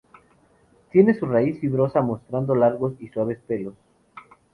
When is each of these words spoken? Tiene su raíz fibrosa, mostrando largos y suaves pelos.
Tiene 0.91 1.13
su 1.13 1.27
raíz 1.27 1.59
fibrosa, 1.59 2.01
mostrando 2.01 2.55
largos 2.55 2.95
y 2.99 3.09
suaves 3.09 3.37
pelos. 3.45 3.75